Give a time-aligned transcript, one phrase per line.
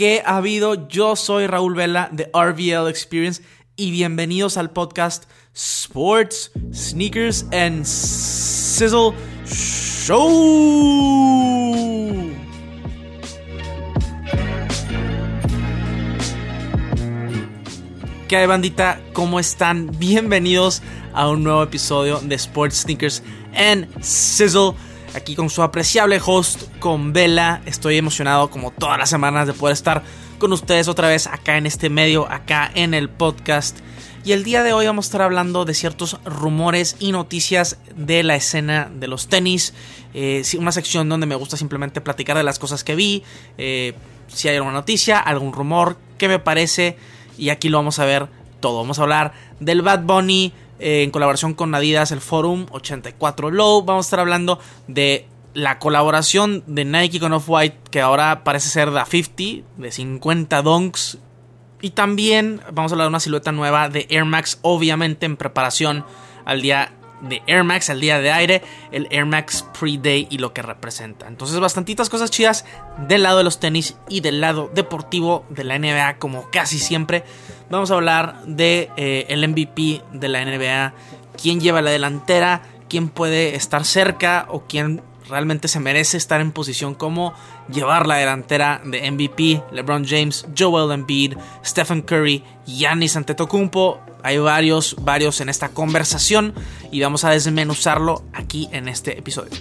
[0.00, 0.88] ¿Qué ha habido?
[0.88, 3.42] Yo soy Raúl Vela de RVL Experience
[3.76, 9.12] y bienvenidos al podcast Sports, Sneakers and Sizzle
[9.44, 10.16] Show.
[18.26, 19.02] ¿Qué hay bandita?
[19.12, 19.90] ¿Cómo están?
[19.98, 20.80] Bienvenidos
[21.12, 23.22] a un nuevo episodio de Sports, Sneakers
[23.54, 24.72] and Sizzle
[25.14, 27.62] aquí con su apreciable host, con Vela.
[27.66, 30.02] Estoy emocionado como todas las semanas de poder estar
[30.38, 33.78] con ustedes otra vez acá en este medio, acá en el podcast.
[34.24, 38.22] Y el día de hoy vamos a estar hablando de ciertos rumores y noticias de
[38.22, 39.72] la escena de los tenis.
[40.12, 43.22] Eh, una sección donde me gusta simplemente platicar de las cosas que vi.
[43.56, 43.94] Eh,
[44.28, 46.96] si hay alguna noticia, algún rumor, qué me parece.
[47.38, 48.28] Y aquí lo vamos a ver
[48.60, 48.78] todo.
[48.78, 53.82] Vamos a hablar del Bad Bunny, eh, en colaboración con Adidas, el Forum 84 Low.
[53.82, 54.58] Vamos a estar hablando
[54.88, 60.62] de la colaboración de Nike con Off-White, que ahora parece ser de 50, de 50
[60.62, 61.18] donks.
[61.82, 66.04] Y también vamos a hablar de una silueta nueva de Air Max, obviamente en preparación
[66.44, 70.52] al día de Air Max, al día de aire, el Air Max Pre-Day y lo
[70.52, 71.26] que representa.
[71.26, 72.64] Entonces, bastantitas cosas chidas
[73.08, 77.24] del lado de los tenis y del lado deportivo de la NBA, como casi siempre.
[77.70, 80.92] Vamos a hablar de eh, el MVP de la NBA,
[81.40, 86.50] quién lleva la delantera, quién puede estar cerca o quién realmente se merece estar en
[86.50, 87.32] posición como
[87.72, 94.00] llevar la delantera de MVP, LeBron James, Joel Embiid, Stephen Curry, Giannis Antetokounmpo.
[94.24, 96.52] Hay varios, varios en esta conversación
[96.90, 99.56] y vamos a desmenuzarlo aquí en este episodio.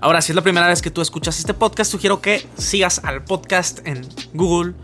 [0.00, 3.22] Ahora, si es la primera vez que tú escuchas este podcast, sugiero que sigas al
[3.22, 4.74] podcast en Google,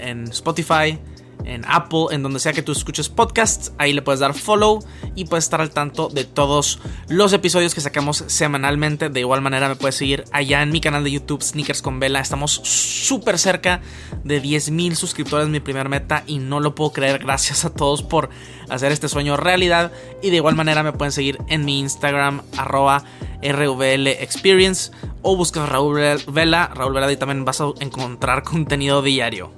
[0.00, 0.98] en Spotify,
[1.44, 3.72] en Apple, en donde sea que tú escuches podcasts.
[3.78, 7.80] Ahí le puedes dar follow y puedes estar al tanto de todos los episodios que
[7.80, 9.08] sacamos semanalmente.
[9.08, 12.20] De igual manera me puedes seguir allá en mi canal de YouTube Sneakers con Vela.
[12.20, 13.80] Estamos súper cerca
[14.24, 17.18] de 10.000 suscriptores, mi primer meta, y no lo puedo creer.
[17.18, 18.30] Gracias a todos por
[18.68, 19.92] hacer este sueño realidad.
[20.22, 23.04] Y de igual manera me pueden seguir en mi Instagram, arroba
[23.42, 24.92] RVL Experience,
[25.22, 26.70] o buscas Raúl Vela.
[26.74, 29.52] Raúl Vela y también vas a encontrar contenido diario.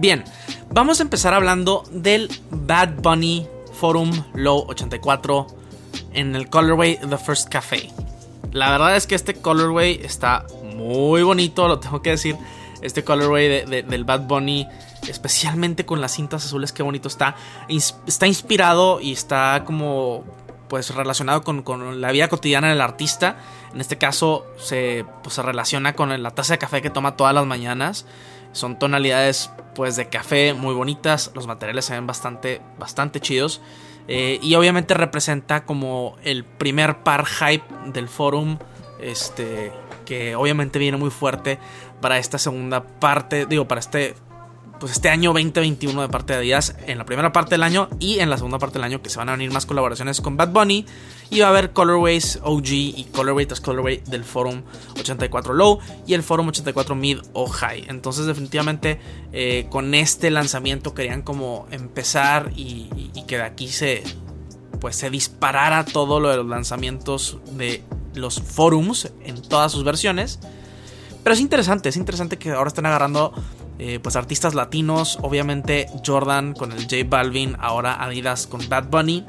[0.00, 0.22] Bien,
[0.70, 3.48] vamos a empezar hablando del Bad Bunny
[3.80, 5.48] Forum Low 84
[6.12, 7.90] en el colorway The First Cafe.
[8.52, 12.36] La verdad es que este colorway está muy bonito, lo tengo que decir.
[12.80, 14.68] Este colorway del Bad Bunny,
[15.08, 17.34] especialmente con las cintas azules, qué bonito está.
[18.06, 20.22] Está inspirado y está como
[20.68, 23.38] pues relacionado con, la vida cotidiana del artista.
[23.74, 27.34] En este caso se, pues, se relaciona con la taza de café que toma todas
[27.34, 28.06] las mañanas.
[28.52, 33.60] Son tonalidades pues de café muy bonitas, los materiales se ven bastante, bastante chidos.
[34.08, 38.58] Eh, y obviamente representa como el primer par hype del forum.
[39.00, 39.72] Este.
[40.06, 41.58] Que obviamente viene muy fuerte
[42.00, 43.44] para esta segunda parte.
[43.44, 44.14] Digo, para este
[44.78, 48.20] pues este año 2021 de parte de Adidas en la primera parte del año y
[48.20, 50.50] en la segunda parte del año que se van a venir más colaboraciones con Bad
[50.50, 50.86] Bunny.
[51.30, 54.62] Y va a haber colorways OG y colorway tras colorway del Forum
[54.98, 57.86] 84 Low y el Forum 84 Mid o High.
[57.88, 59.00] Entonces definitivamente
[59.32, 62.88] eh, con este lanzamiento querían como empezar y,
[63.26, 64.02] que de aquí se
[64.80, 67.82] pues se disparara todo lo de los lanzamientos de
[68.14, 70.38] los forums en todas sus versiones.
[71.22, 73.34] Pero es interesante es interesante que ahora estén agarrando
[73.78, 79.24] eh, pues artistas latinos, obviamente Jordan con el J Balvin, ahora Adidas con Bad Bunny,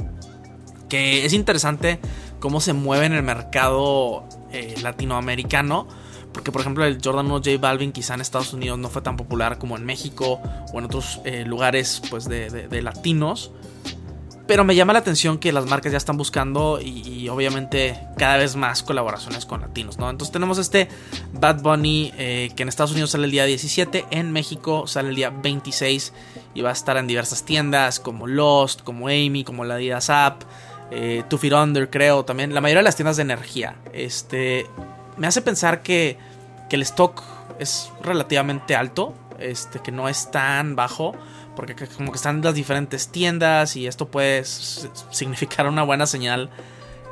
[0.87, 1.99] que es interesante
[2.39, 5.87] cómo se mueve en el mercado eh, latinoamericano.
[6.33, 9.17] Porque, por ejemplo, el Jordan 1 J Balvin quizá en Estados Unidos no fue tan
[9.17, 10.39] popular como en México
[10.71, 13.51] o en otros eh, lugares pues, de latinos.
[14.49, 18.55] Pero me llama la atención que las marcas ya están buscando y, obviamente cada vez
[18.55, 20.09] más colaboraciones con latinos, ¿no?
[20.09, 20.89] Entonces tenemos este
[21.33, 25.15] Bad Bunny eh, que en Estados Unidos sale el día 17, en México sale el
[25.15, 26.13] día 26
[26.55, 30.41] y va a estar en diversas tiendas como Lost, como Amy, como la Adidas App,
[30.89, 33.75] eh, Two Feet Under creo también, la mayoría de las tiendas de energía.
[33.93, 34.65] Este,
[35.15, 36.17] me hace pensar que,
[36.71, 37.21] que el stock
[37.59, 41.13] es relativamente alto, este, que no es tan bajo
[41.59, 46.49] porque como que están las diferentes tiendas y esto puede significar una buena señal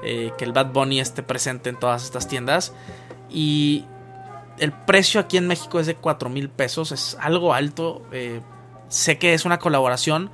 [0.04, 2.74] eh, que el Bad Bunny esté presente en todas estas tiendas.
[3.30, 3.84] Y
[4.58, 8.04] el precio aquí en México es de 4 mil pesos, es algo alto.
[8.14, 8.40] Eh,
[8.88, 10.32] sé que es una colaboración,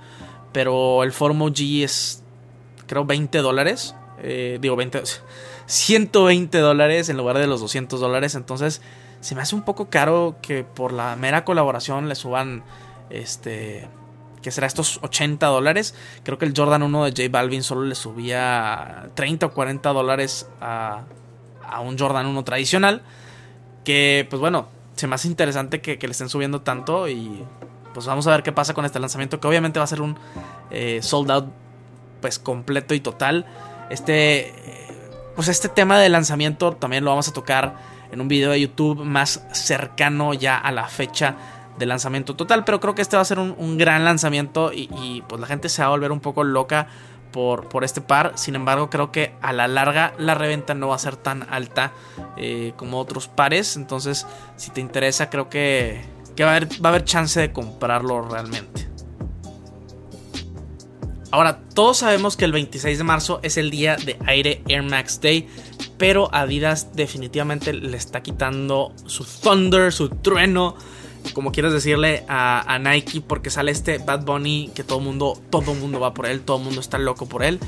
[0.52, 2.22] pero el Formo G es
[2.86, 3.96] creo 20 dólares.
[4.22, 5.02] Eh, digo 20,
[5.66, 8.36] 120 dólares en lugar de los 200 dólares.
[8.36, 8.80] Entonces
[9.22, 12.64] se me hace un poco caro que por la mera colaboración le suban
[13.10, 13.88] este
[14.44, 15.96] que será estos 80 dólares.
[16.24, 20.48] Creo que el Jordan 1 de J Balvin solo le subía 30 o 40 dólares
[20.62, 21.06] a,
[21.84, 23.02] un Jordan 1 tradicional.
[23.84, 27.44] Que, pues bueno, se me hace interesante que, le estén subiendo tanto y
[27.94, 30.18] pues vamos a ver qué pasa con este lanzamiento que obviamente va a ser un
[30.72, 31.46] eh, sold out
[32.22, 33.46] pues completo y total.
[33.90, 34.54] Este
[35.36, 37.76] pues este tema de lanzamiento también lo vamos a tocar
[38.12, 41.36] en un video de YouTube más cercano ya a la fecha
[41.78, 42.64] de lanzamiento total.
[42.64, 45.82] Pero creo que este va a ser un, gran lanzamiento y, pues la gente se
[45.82, 46.88] va a volver un poco loca
[47.32, 48.34] por, por, este par.
[48.36, 51.92] Sin embargo, creo que a la larga la reventa no va a ser tan alta
[52.38, 53.76] eh, como otros pares.
[53.76, 56.02] Entonces, si te interesa, creo que,
[56.42, 58.94] va, a haber, va a haber chance de comprarlo realmente.
[61.34, 65.20] Ahora, todos sabemos que el 26 de marzo es el día de aire Air Max
[65.20, 65.48] Day,
[65.98, 70.76] pero Adidas definitivamente le está quitando su thunder, su trueno,
[71.34, 76.00] como quieras decirle a, Nike, porque sale este Bad Bunny que todo mundo, todo mundo
[76.00, 77.60] va por él, todo mundo está loco por él.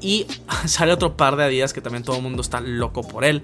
[0.00, 0.26] Y
[0.66, 3.42] sale otro par de Adidas que también todo el mundo está loco por él.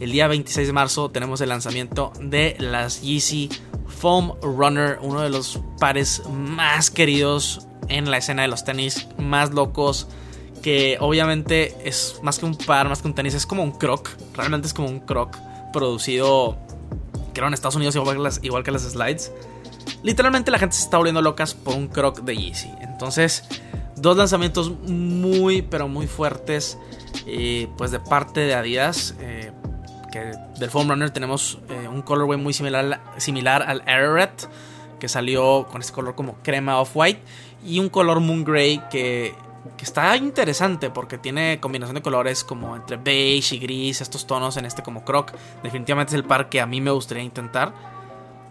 [0.00, 3.50] El día 26 de marzo tenemos el lanzamiento de las Yeezy
[3.86, 9.52] Foam Runner, uno de los pares más queridos en la escena de los tenis, más
[9.52, 10.08] locos,
[10.62, 14.08] que obviamente es más que un par, más que un tenis, es como un croc,
[14.34, 15.36] realmente es como un croc
[15.72, 16.56] producido,
[17.34, 19.32] creo en Estados Unidos igual que las, igual que las slides.
[20.02, 22.70] Literalmente la gente se está volviendo locas por un croc de Yeezy.
[22.80, 23.44] Entonces,
[23.96, 26.78] dos lanzamientos muy, pero muy fuertes,
[27.26, 29.14] eh, pues de parte de Adidas.
[29.20, 29.52] Eh,
[30.10, 34.48] que del Foam Runner tenemos eh, un colorway muy similar, similar al Aeroret,
[35.00, 37.20] que salió con este color como crema off-white
[37.66, 39.34] y un color moon gray que,
[39.84, 44.64] está interesante porque tiene combinación de colores como entre beige y gris, estos tonos en
[44.64, 45.32] este como croc.
[45.62, 47.72] Definitivamente es el par que a mí me gustaría intentar.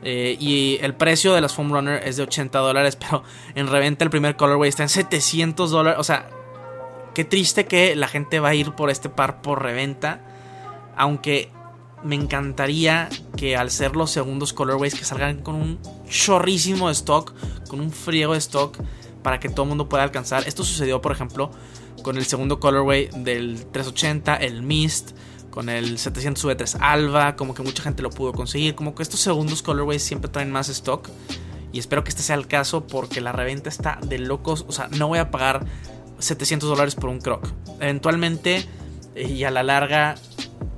[0.04, 3.24] Eh, y el precio de las Foam Runner es de 80 dólares, pero
[3.56, 6.00] en reventa el primer colorway está en 700 dólares.
[6.00, 6.30] O sea,
[7.14, 10.22] qué triste que la gente va a ir por este par por reventa.
[10.96, 11.50] Aunque
[12.04, 17.34] me encantaría que al ser los segundos colorways que salgan con un chorrísimo stock,
[17.68, 18.78] con un friego de stock,
[19.24, 20.48] para que todo el mundo pueda alcanzar.
[20.48, 21.50] Esto sucedió, por ejemplo,
[22.04, 25.12] con el segundo colorway del 380, el Mist,
[25.50, 28.76] con el 700 V3 Alba, como que mucha gente lo pudo conseguir.
[28.76, 31.10] Como que estos segundos colorways siempre traen más stock.
[31.72, 34.66] Y espero que este sea el caso porque la reventa está de locos.
[34.68, 35.66] O sea, no voy a pagar
[36.20, 37.48] 700 dólares por un croc.
[37.80, 38.68] Eventualmente
[39.16, 40.16] eh, y a la larga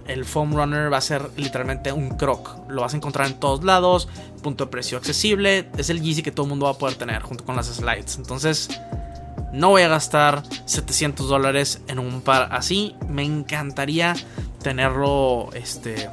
[0.07, 2.69] el Foam Runner va a ser literalmente un croc.
[2.69, 4.07] Lo vas a encontrar en todos lados,
[4.43, 5.69] punto de precio accesible.
[5.77, 8.17] Es el Yeezy que todo el mundo va a poder tener junto con las slides.
[8.17, 8.69] Entonces,
[9.51, 12.95] no voy a gastar 700 dólares en un par así.
[13.07, 14.15] Me encantaría
[14.61, 16.09] tenerlo, este,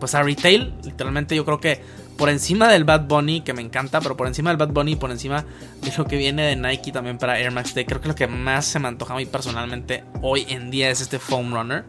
[0.00, 0.72] pues a retail.
[0.84, 1.82] Literalmente, yo creo que
[2.16, 5.10] por encima del Bad Bunny, que me encanta, pero por encima del Bad Bunny, por
[5.10, 5.44] encima
[5.82, 8.28] de lo que viene de Nike también para Air Max Day, creo que lo que
[8.28, 11.84] más se me antoja a mí personalmente hoy en día es este Foam Runner.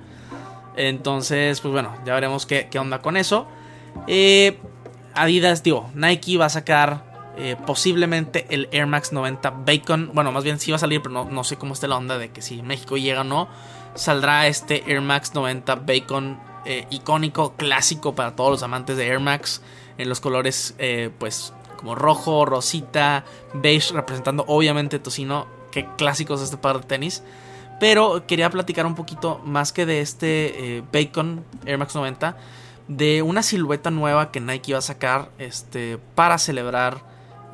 [0.75, 3.47] Entonces, pues bueno, ya veremos qué, onda con eso.
[4.07, 4.59] Eh,
[5.13, 10.11] Adidas, digo, Nike va a sacar eh, posiblemente el Air Max 90 Bacon.
[10.13, 12.31] Bueno, más bien sí va a salir, pero no, sé cómo está la onda de
[12.31, 13.47] que si México llega o no.
[13.93, 19.21] Saldrá este Air Max 90 Bacon eh, icónico, clásico para todos los amantes de Air
[19.21, 19.61] Max.
[19.97, 20.75] En los colores,
[21.17, 23.23] pues, como rojo, rosita,
[23.53, 25.47] beige, representando obviamente tocino.
[25.71, 27.23] Qué clásicos este par de tenis.
[27.79, 32.37] Pero quería platicar un poquito más que de este eh, Bacon Air Max 90,
[32.87, 37.03] de una silueta nueva que Nike va a sacar este, para celebrar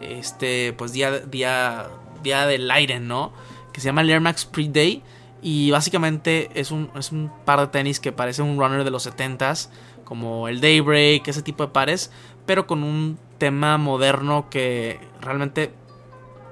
[0.01, 1.87] este pues día, día,
[2.23, 3.31] día del aire, ¿no?
[3.73, 5.03] Que se llama el Air Max Pre-Day.
[5.43, 9.07] Y básicamente es un, es un par de tenis que parece un runner de los
[9.07, 9.69] 70s,
[10.03, 12.11] como el Daybreak, ese tipo de pares,
[12.45, 15.73] pero con un tema moderno que realmente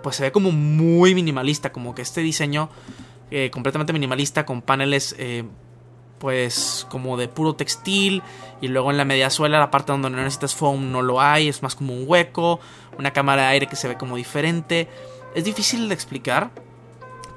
[0.02, 2.70] pues se ve como muy minimalista, como que este diseño
[3.32, 5.44] eh, completamente minimalista con paneles eh,
[6.20, 8.24] pues como de puro textil
[8.62, 11.48] y luego en la media suela la parte donde no necesitas foam no lo hay,
[11.48, 12.60] es más como un hueco,
[12.98, 14.88] una cámara de aire que se ve como diferente.
[15.36, 16.52] Es difícil de explicar,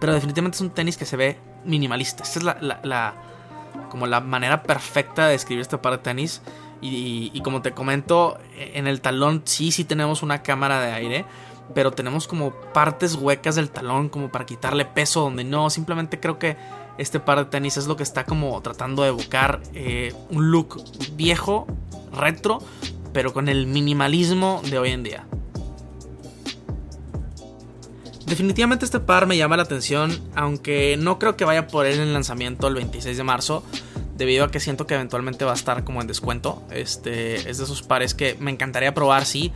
[0.00, 2.24] pero definitivamente es un tenis que se ve minimalista.
[2.24, 3.14] Esta es la,
[3.90, 6.42] como la manera perfecta de describir este par de tenis.
[6.80, 11.24] Y, y, como te comento, en el talón sí, sí tenemos una cámara de aire
[11.74, 16.38] pero tenemos como partes huecas del talón como para quitarle peso donde no, simplemente creo
[16.38, 16.56] que
[16.98, 20.82] este par de tenis es lo que está como tratando de evocar eh, un look
[21.14, 21.66] viejo,
[22.12, 22.58] retro,
[23.12, 25.26] pero con el minimalismo de hoy en día.
[28.26, 32.08] Definitivamente este par me llama la atención, aunque no creo que vaya por él en
[32.08, 33.62] el lanzamiento el 26 de marzo
[34.22, 36.62] debido a que siento que eventualmente va a estar como en descuento.
[36.70, 39.50] Este es de esos pares que me encantaría probar, sí,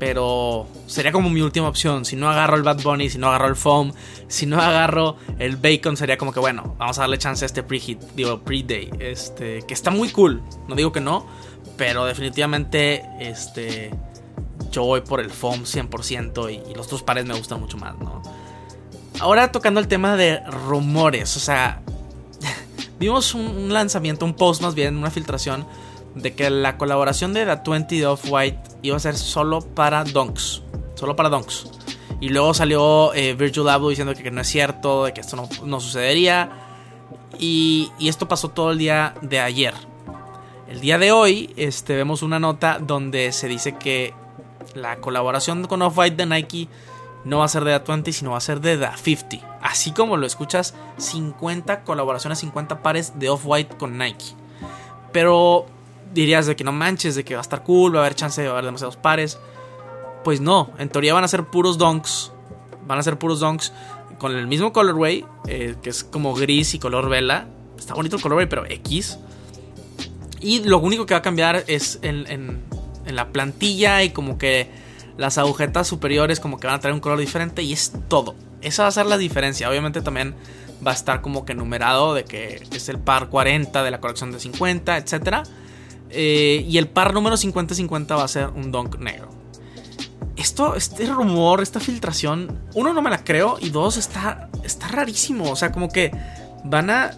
[0.00, 2.04] pero sería como mi última opción.
[2.04, 3.92] Si no agarro el Bad Bunny, si no agarro el Foam,
[4.26, 7.62] si no agarro el Bacon, sería como que bueno, vamos a darle chance a este
[7.62, 11.24] pre-hit, digo pre-day, este, que está muy cool, no digo que no,
[11.76, 13.94] Pero definitivamente, este.
[14.72, 17.96] Yo voy por el foam 100% y, y los otros pares me gustan mucho más,
[17.98, 18.20] ¿no?
[19.20, 21.82] Ahora tocando el tema de rumores, o sea,
[22.98, 25.66] vimos un, lanzamiento, un post más bien, una filtración
[26.14, 30.62] de que la colaboración de The 20 de Off-White iba a ser solo para Donks,
[30.94, 31.66] solo para Donks.
[32.20, 35.80] Y luego salió eh, Virgil Abloh diciendo que, no es cierto, de que esto no,
[35.80, 36.50] sucedería.
[37.38, 39.74] Y, y, esto pasó todo el día de ayer.
[40.68, 44.14] El día de hoy este, vemos una nota donde se dice que
[44.74, 46.68] la colaboración con Off-White de Nike
[47.24, 49.58] no va a ser de The 20, sino va a ser de The 50.
[49.62, 54.34] Así como lo escuchas, 50 colaboraciones, 50 pares de Off-White con Nike.
[55.12, 55.66] Pero
[56.14, 58.40] dirías de que no manches, de que va a estar cool, va a haber chance
[58.40, 59.38] de haber demasiados pares.
[60.24, 62.32] Pues no, en teoría van a ser puros donks.
[62.86, 63.72] Van a ser puros donks
[64.18, 67.48] con el mismo colorway, eh, que es como gris y color vela.
[67.76, 69.18] Está bonito el colorway, pero X.
[70.40, 72.62] Y lo único que va a cambiar es en
[73.06, 74.87] la plantilla y como que
[75.18, 78.34] las agujetas superiores como que van a traer un color diferente y es todo.
[78.62, 79.68] Esa va a ser la diferencia.
[79.68, 80.34] Obviamente también
[80.84, 84.32] va a estar como que numerado de que es el par 40 de la colección
[84.32, 85.38] de 50, etc.
[86.10, 89.28] Eh, y el par número 50-50 va a ser un donk negro.
[90.36, 95.50] Esto, este rumor, esta filtración, uno no me la creo y dos está, está rarísimo.
[95.50, 96.12] O sea, como que
[96.64, 97.10] van a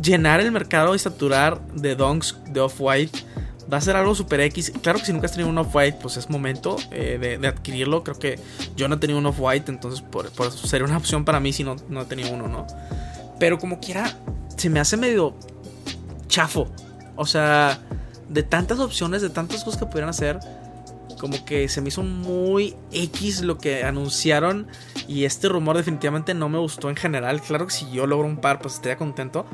[0.00, 3.31] llenar el mercado y saturar de donks de off-white
[3.72, 4.72] va a ser algo super X.
[4.82, 8.04] Claro que si nunca has tenido un off-white, pues es momento eh, de, adquirirlo.
[8.04, 8.38] Creo que
[8.76, 11.64] yo no he tenido un off-white, entonces por, eso sería una opción para mí si
[11.64, 12.66] no, no he tenido uno, ¿no?
[13.38, 14.14] Pero como quiera,
[14.56, 15.34] se me hace medio
[16.28, 16.68] chafo.
[17.16, 17.78] O sea,
[18.28, 20.38] de tantas opciones, de tantas cosas que pudieran hacer,
[21.18, 24.66] como que se me hizo muy X lo que anunciaron.
[25.08, 27.40] Y este rumor definitivamente no me gustó en general.
[27.40, 29.46] Claro que si yo logro un par, pues estaría contento.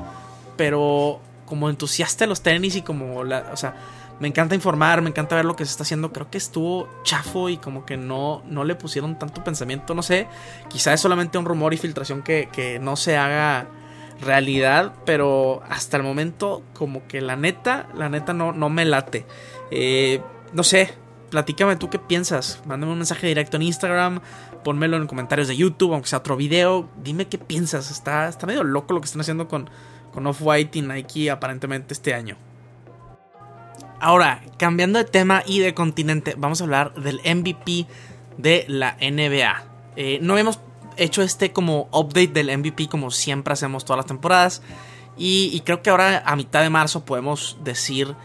[0.57, 3.75] Pero como entusiasta de los tenis y como la, o sea,
[4.19, 6.11] me encanta informar, me encanta ver lo que se está haciendo.
[6.11, 9.95] Creo que estuvo chafo y como que no, no le pusieron tanto pensamiento.
[9.95, 10.27] No sé,
[10.67, 13.67] quizá es solamente un rumor y filtración que, no se haga
[14.21, 19.25] realidad, pero hasta el momento como que la neta, la neta no, no me late.
[19.71, 20.21] Eh,
[20.51, 20.93] no sé,
[21.29, 22.61] platícame tú qué piensas.
[22.65, 24.19] Mándame un mensaje directo en Instagram,
[24.65, 26.89] ponmelo en comentarios de YouTube, aunque sea otro video.
[27.01, 27.89] Dime qué piensas.
[27.89, 29.69] Está, está medio loco lo que están haciendo con,
[30.11, 32.35] con Off-White y Nike aparentemente este año.
[33.99, 37.85] Ahora, cambiando de tema y de continente, vamos a hablar del MVP
[38.37, 39.63] de la NBA.
[39.97, 40.59] Eh, no habíamos
[40.95, 44.61] hecho este como update del MVP como siempre hacemos todas las temporadas.
[45.17, 48.15] Y, creo que ahora a mitad de marzo podemos decir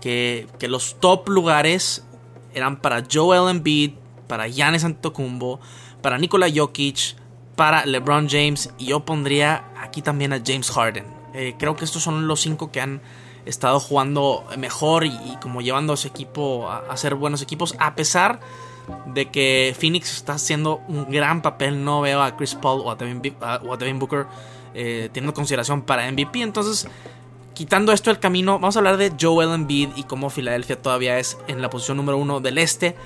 [0.00, 2.04] que, los top lugares
[2.52, 3.92] eran para Joel Embiid,
[4.26, 5.60] para Giannis Antetokounmpo,
[6.02, 7.14] para Nikola Jokic,
[7.54, 11.04] para LeBron James y yo pondría aquí también a James Harden.
[11.34, 13.00] Eh, creo que estos son los cinco que han
[13.46, 17.74] estado jugando mejor y, como llevando a su equipo a, ser buenos equipos.
[17.78, 18.40] A pesar
[19.06, 22.96] de que Phoenix está haciendo un gran papel, no veo a Chris Paul o a
[22.96, 24.26] Devin, Booker
[24.74, 26.42] eh, teniendo consideración para MVP.
[26.42, 26.88] Entonces,
[27.54, 31.38] quitando esto del camino, vamos a hablar de Joel Embiid y cómo Filadelfia todavía es
[31.48, 32.96] en la posición número uno del este.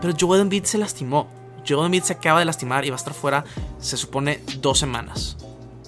[0.00, 1.28] Pero Joel Embiid se lastimó.
[1.68, 3.44] Joel Embiid se acaba de lastimar y va a estar fuera,
[3.78, 5.36] se supone, dos semanas.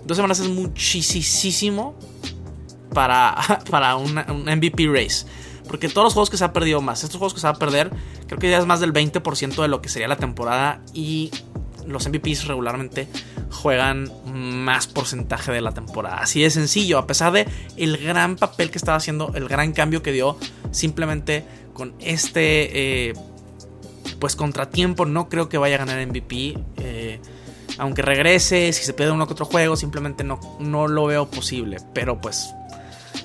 [0.04, 1.94] Dos semanas es muchísimo
[2.94, 3.36] para,
[3.70, 5.26] para un MVP race.
[5.68, 7.58] Porque todos los juegos que se ha perdido más, estos juegos que se va a
[7.58, 7.90] perder,
[8.26, 10.80] creo que ya es más del 20% de lo que sería la temporada.
[10.92, 11.30] Y
[11.86, 13.08] los MVPs regularmente
[13.50, 16.18] juegan más porcentaje de la temporada.
[16.18, 17.46] Así de sencillo, a pesar de
[17.76, 20.36] el gran papel que estaba haciendo, el gran cambio que dio,
[20.70, 23.14] simplemente con este eh,
[24.18, 26.58] pues contratiempo no creo que vaya a ganar MVP.
[26.78, 27.20] Eh,
[27.78, 31.78] aunque regrese, si se pierde uno que otro juego, simplemente no, no lo veo posible.
[31.92, 32.54] Pero pues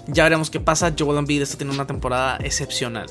[0.08, 0.93] ya veremos qué pasa.
[0.98, 3.08] Joel Embiid está teniendo una temporada excepcional.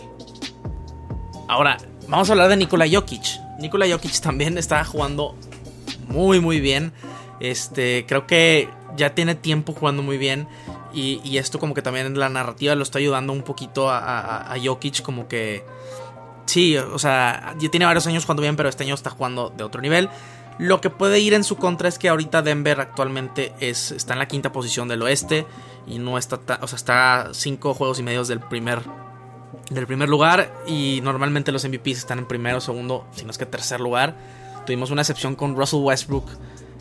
[1.48, 3.40] Ahora, vamos a hablar de Nikola Jokic.
[3.58, 5.34] Nikola Jokic también está jugando
[6.08, 6.92] muy muy bien.
[7.40, 10.48] Este, creo que ya tiene tiempo jugando muy bien.
[10.92, 15.02] Y, esto como que también la narrativa lo está ayudando un poquito a, a Jokic
[15.02, 15.64] como que...
[16.46, 19.62] Sí, o sea, ya tiene varios años jugando bien, pero este año está jugando de
[19.62, 20.08] otro nivel.
[20.58, 24.18] Lo que puede ir en su contra es que ahorita Denver actualmente es, está en
[24.18, 25.46] la quinta posición del oeste
[25.86, 28.82] y no está, o sea, está cinco juegos y medios del primer,
[29.70, 33.46] del primer lugar y normalmente los MVPs están en primero, segundo, si no es que
[33.46, 34.16] tercer lugar.
[34.66, 36.28] Tuvimos una excepción con Russell Westbrook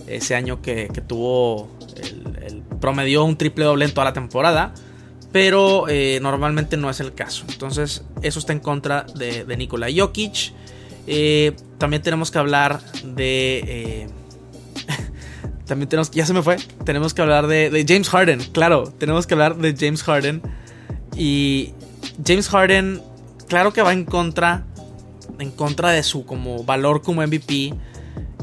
[0.07, 4.73] ese año que, tuvo el, promedió un triple doble en toda la temporada.
[5.31, 7.45] Pero eh, normalmente no es el caso.
[7.49, 10.53] Entonces, eso está en contra de, de Nikola Jokic.
[11.07, 13.63] Eh, también tenemos que hablar de.
[13.65, 14.07] Eh,
[15.65, 16.11] también tenemos.
[16.11, 16.57] Ya se me fue.
[16.83, 18.39] Tenemos que hablar de, James Harden.
[18.51, 20.41] Claro, tenemos que hablar de James Harden.
[21.15, 21.73] Y
[22.25, 23.01] James Harden
[23.47, 24.65] claro que va en contra,
[25.39, 27.73] en contra de su como valor como MVP,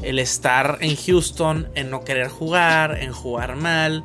[0.02, 4.04] el estar en Houston, en no querer jugar, en jugar mal.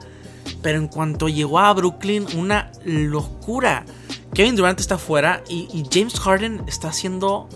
[0.62, 3.86] Pero en cuanto llegó a Brooklyn, una locura.
[4.34, 7.48] Kevin Durant está fuera y, James Harden está haciendo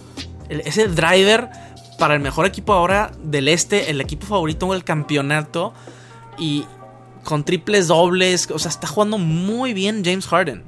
[0.49, 1.49] ese driver
[1.97, 5.73] para el mejor equipo ahora del este, el equipo favorito del campeonato.
[6.37, 6.65] Y
[7.23, 10.63] con triples dobles, o sea, está jugando muy bien James Harden.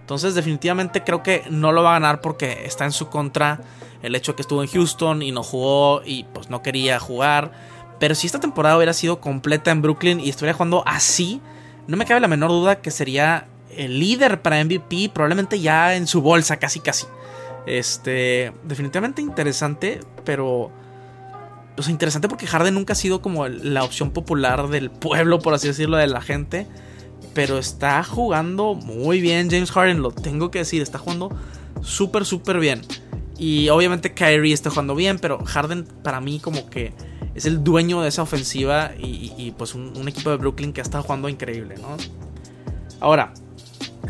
[0.00, 3.60] Entonces definitivamente creo que no lo va a ganar porque está en su contra
[4.02, 7.52] el hecho de que estuvo en Houston y no jugó y pues no quería jugar.
[7.98, 11.42] Pero si esta temporada hubiera sido completa en Brooklyn y estuviera jugando así,
[11.86, 16.06] no me cabe la menor duda que sería el líder para MVP, probablemente ya en
[16.06, 17.06] su bolsa, casi casi.
[17.68, 20.72] Este, definitivamente interesante, pero...
[21.76, 25.54] O sea, interesante porque Harden nunca ha sido como la opción popular del pueblo, por
[25.54, 26.66] así decirlo, de la gente.
[27.34, 31.30] Pero está jugando muy bien James Harden, lo tengo que decir, está jugando
[31.82, 32.82] súper, súper bien.
[33.38, 36.94] Y obviamente Kyrie está jugando bien, pero Harden para mí como que
[37.36, 41.04] es el dueño de esa ofensiva y, pues un, equipo de Brooklyn que ha estado
[41.04, 41.96] jugando increíble, ¿no?
[42.98, 43.32] Ahora,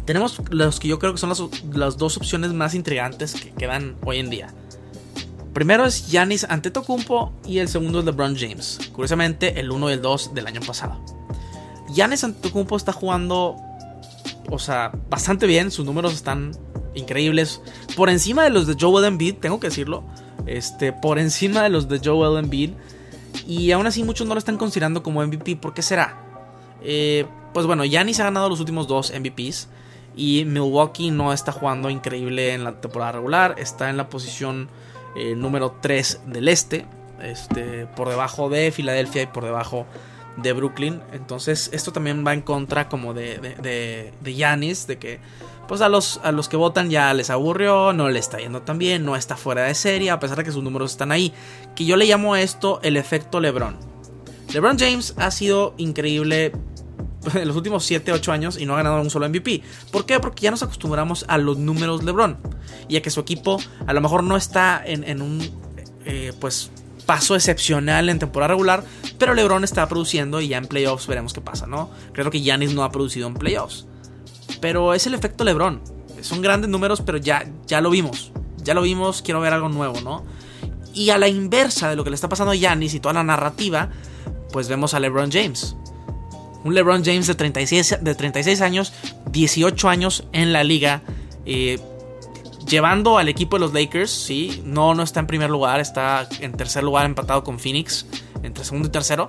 [0.08, 1.28] tenemos los que yo creo que son
[1.74, 4.54] las, dos opciones más intrigantes que quedan hoy en día.
[5.52, 8.78] Primero es Giannis Antetokounmpo y el segundo es LeBron James.
[8.94, 10.98] Curiosamente, el 1 y el 2 del año pasado.
[11.92, 13.56] Giannis Antetokounmpo está jugando,
[14.48, 15.70] o sea, bastante bien.
[15.70, 16.52] Sus números están
[16.94, 17.60] increíbles.
[17.94, 20.04] Por encima de los de Joel Embiid, tengo que decirlo.
[20.46, 22.70] Este, por encima de los de Joel Embiid.
[23.46, 25.56] Y aún así muchos no lo están considerando como MVP.
[25.56, 26.18] ¿Por qué será?
[26.80, 29.68] Eh, pues bueno, Giannis ha ganado los últimos dos MVPs.
[30.18, 33.54] Y Milwaukee no está jugando increíble en la temporada regular.
[33.56, 34.68] Está en la posición
[35.14, 36.84] eh, número 3 del este.
[37.22, 39.86] Este, por debajo de Filadelfia y por debajo
[40.36, 41.00] de Brooklyn.
[41.12, 45.20] Entonces, esto también va en contra como de, de, de, Giannis, de que
[45.68, 48.78] pues a los, a los que votan ya les aburrió, no le está yendo tan
[48.78, 51.32] bien, no está fuera de serie, a pesar de que sus números están ahí.
[51.76, 53.76] Que yo le llamo esto el efecto LeBron.
[54.52, 56.52] LeBron James ha sido increíble
[57.34, 59.62] en los últimos 7, 8 años y no ha ganado un solo MVP.
[59.90, 60.20] ¿Por qué?
[60.20, 62.38] Porque ya nos acostumbramos a los números LeBron.
[62.88, 65.48] Y a que su equipo a lo mejor no está en, un
[66.04, 66.70] eh, pues
[67.08, 68.84] paso excepcional en temporada regular,
[69.18, 71.90] pero LeBron está produciendo y ya en playoffs veremos qué pasa, ¿no?
[72.12, 73.86] Creo que Giannis no ha producido en playoffs.
[74.60, 75.80] Pero es el efecto LeBron.
[76.20, 78.30] Son grandes números, pero ya, ya lo vimos.
[78.58, 80.22] Ya lo vimos, quiero ver algo nuevo, ¿no?
[80.92, 83.24] Y a la inversa de lo que le está pasando a Giannis y toda la
[83.24, 83.88] narrativa,
[84.52, 85.77] pues vemos a LeBron James.
[86.64, 88.92] Un LeBron James de 36, de 36 años,
[89.30, 91.02] 18 años en la liga,
[91.46, 91.78] eh,
[92.66, 96.52] llevando al equipo de los Lakers, sí, no, no está en primer lugar, está en
[96.52, 98.06] tercer lugar empatado con Phoenix,
[98.42, 99.28] entre segundo y tercero,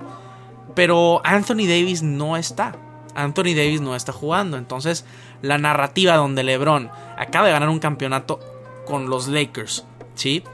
[0.74, 2.76] pero Anthony Davis no está.
[3.14, 4.56] Anthony Davis no está jugando.
[4.56, 5.04] Entonces,
[5.42, 8.38] la narrativa donde LeBron acaba de ganar un campeonato
[8.86, 10.44] con los Lakers, ¿sí?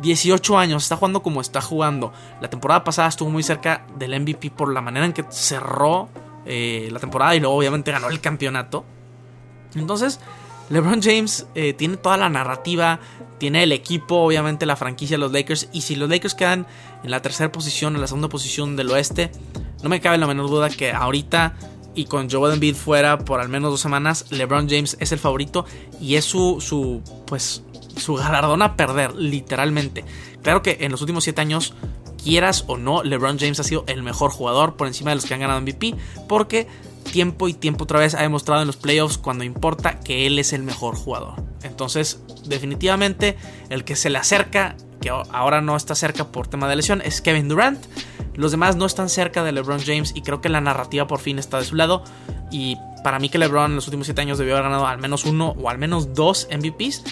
[0.00, 2.12] 18 años, está jugando como está jugando.
[2.40, 6.08] La temporada pasada estuvo muy cerca del MVP por la manera en que cerró
[6.46, 8.84] eh, la temporada y luego obviamente ganó el campeonato.
[9.74, 10.20] Entonces,
[10.70, 13.00] LeBron James eh, tiene toda la narrativa,
[13.38, 15.68] tiene el equipo, obviamente la franquicia de los Lakers.
[15.72, 16.66] Y si los Lakers quedan
[17.02, 19.30] en la tercera posición, en la segunda posición del oeste,
[19.82, 21.54] no me cabe la menor duda que ahorita
[21.94, 25.64] y con Joel Embiid fuera por al menos dos semanas, LeBron James es el favorito
[26.00, 27.64] y es su, su pues,
[27.98, 30.04] su galardón a perder, literalmente.
[30.42, 31.74] Claro que en los últimos siete años,
[32.22, 35.34] quieras o no, LeBron James ha sido el mejor jugador por encima de los que
[35.34, 35.94] han ganado MVP,
[36.28, 36.66] porque
[37.10, 40.52] tiempo y tiempo otra vez ha demostrado en los playoffs cuando importa que él es
[40.52, 41.42] el mejor jugador.
[41.62, 43.36] Entonces, definitivamente,
[43.70, 47.20] el que se le acerca, que ahora no está cerca por tema de lesión, es
[47.20, 47.84] Kevin Durant.
[48.34, 51.38] Los demás no están cerca de LeBron James y creo que la narrativa por fin
[51.38, 52.04] está de su lado.
[52.52, 55.24] Y para mí que LeBron en los últimos 7 años debió haber ganado al menos
[55.24, 57.02] uno o al menos dos MVPs.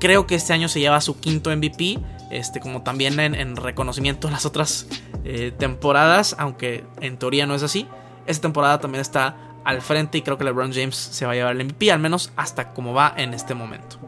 [0.00, 1.98] Creo que este año se lleva su quinto MVP,
[2.30, 4.86] este, como también en, reconocimiento a las otras
[5.24, 7.88] eh, temporadas, aunque en teoría no es así.
[8.26, 11.56] Esta temporada también está al frente y creo que LeBron James se va a llevar
[11.56, 13.98] el MVP, al menos hasta como va en este momento.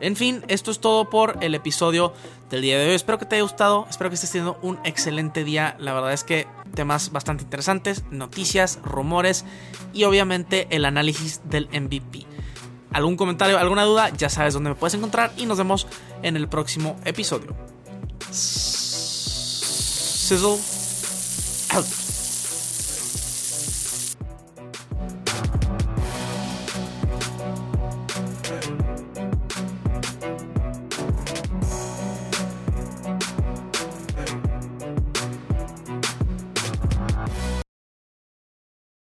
[0.00, 2.12] En fin, esto es todo por el episodio
[2.50, 2.94] del día de hoy.
[2.94, 5.76] Espero que te haya gustado, espero que estés teniendo un excelente día.
[5.78, 9.44] La verdad es que temas bastante interesantes, noticias, rumores
[9.92, 12.33] y obviamente el análisis del MVP.
[12.94, 14.10] ¿Algún comentario, alguna duda?
[14.16, 15.88] Ya sabes dónde me puedes encontrar y nos vemos
[16.22, 17.56] en el próximo episodio.
[18.30, 19.14] Sizzle.